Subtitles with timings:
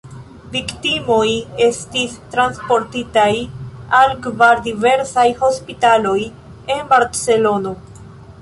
[0.53, 1.25] Viktimoj
[1.65, 3.29] estis transportitaj
[3.99, 6.19] al kvar diversaj hospitaloj
[6.77, 7.77] en Barcelono.